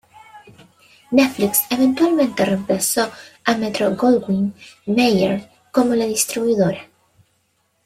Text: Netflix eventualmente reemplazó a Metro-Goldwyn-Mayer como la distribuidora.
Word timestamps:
Netflix 1.11 1.61
eventualmente 1.69 2.43
reemplazó 2.43 3.11
a 3.45 3.53
Metro-Goldwyn-Mayer 3.55 5.47
como 5.71 5.93
la 5.93 6.05
distribuidora. 6.05 6.87